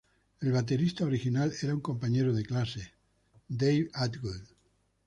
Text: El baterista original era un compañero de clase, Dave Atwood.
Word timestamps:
El 0.39 0.51
baterista 0.51 1.05
original 1.05 1.53
era 1.61 1.75
un 1.75 1.79
compañero 1.79 2.33
de 2.33 2.43
clase, 2.43 2.91
Dave 3.47 3.87
Atwood. 3.93 4.41